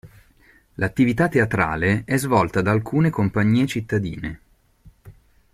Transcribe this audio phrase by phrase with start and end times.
[0.77, 4.39] L'attività teatrale è svolta da alcune compagnie cittadine.